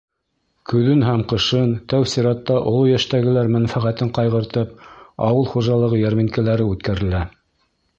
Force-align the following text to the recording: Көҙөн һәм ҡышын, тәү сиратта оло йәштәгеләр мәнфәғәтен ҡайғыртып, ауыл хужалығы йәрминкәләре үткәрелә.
Көҙөн 0.69 1.03
һәм 1.07 1.25
ҡышын, 1.33 1.75
тәү 1.93 2.07
сиратта 2.15 2.57
оло 2.73 2.81
йәштәгеләр 2.95 3.53
мәнфәғәтен 3.59 4.13
ҡайғыртып, 4.21 4.75
ауыл 5.31 5.51
хужалығы 5.55 6.05
йәрминкәләре 6.05 6.73
үткәрелә. 6.75 7.27